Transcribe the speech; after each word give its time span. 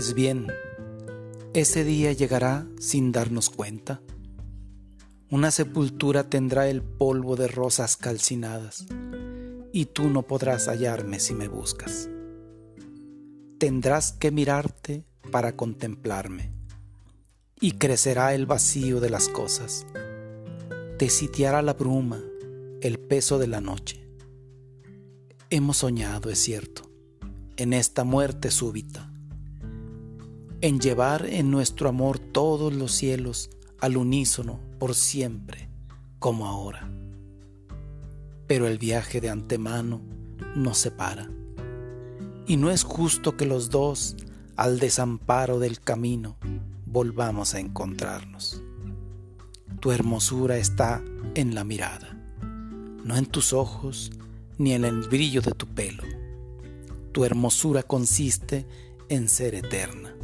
Pues 0.00 0.14
bien, 0.14 0.46
ese 1.52 1.84
día 1.84 2.10
llegará 2.12 2.66
sin 2.78 3.12
darnos 3.12 3.50
cuenta. 3.50 4.00
Una 5.28 5.50
sepultura 5.50 6.30
tendrá 6.30 6.68
el 6.68 6.80
polvo 6.80 7.36
de 7.36 7.48
rosas 7.48 7.98
calcinadas, 7.98 8.86
y 9.74 9.84
tú 9.84 10.08
no 10.08 10.22
podrás 10.22 10.68
hallarme 10.68 11.20
si 11.20 11.34
me 11.34 11.48
buscas. 11.48 12.08
Tendrás 13.58 14.12
que 14.12 14.30
mirarte 14.30 15.04
para 15.30 15.54
contemplarme, 15.54 16.50
y 17.60 17.72
crecerá 17.72 18.34
el 18.34 18.46
vacío 18.46 19.00
de 19.00 19.10
las 19.10 19.28
cosas. 19.28 19.84
Te 20.98 21.10
sitiará 21.10 21.60
la 21.60 21.74
bruma, 21.74 22.22
el 22.80 22.98
peso 22.98 23.38
de 23.38 23.48
la 23.48 23.60
noche. 23.60 24.08
Hemos 25.50 25.76
soñado, 25.76 26.30
es 26.30 26.38
cierto, 26.38 26.90
en 27.58 27.74
esta 27.74 28.04
muerte 28.04 28.50
súbita 28.50 29.10
en 30.62 30.78
llevar 30.78 31.24
en 31.26 31.50
nuestro 31.50 31.88
amor 31.88 32.18
todos 32.18 32.74
los 32.74 32.92
cielos 32.92 33.50
al 33.80 33.96
unísono 33.96 34.60
por 34.78 34.94
siempre, 34.94 35.70
como 36.18 36.46
ahora. 36.46 36.90
Pero 38.46 38.66
el 38.66 38.76
viaje 38.76 39.22
de 39.22 39.30
antemano 39.30 40.02
nos 40.54 40.76
separa, 40.76 41.30
y 42.46 42.56
no 42.56 42.70
es 42.70 42.82
justo 42.82 43.36
que 43.36 43.46
los 43.46 43.70
dos, 43.70 44.16
al 44.56 44.78
desamparo 44.80 45.58
del 45.58 45.80
camino, 45.80 46.36
volvamos 46.84 47.54
a 47.54 47.60
encontrarnos. 47.60 48.62
Tu 49.80 49.92
hermosura 49.92 50.58
está 50.58 51.02
en 51.34 51.54
la 51.54 51.64
mirada, 51.64 52.18
no 53.02 53.16
en 53.16 53.24
tus 53.24 53.54
ojos 53.54 54.10
ni 54.58 54.74
en 54.74 54.84
el 54.84 55.08
brillo 55.08 55.40
de 55.40 55.52
tu 55.52 55.66
pelo. 55.66 56.02
Tu 57.12 57.24
hermosura 57.24 57.82
consiste 57.82 58.66
en 59.08 59.28
ser 59.28 59.54
eterna 59.54 60.14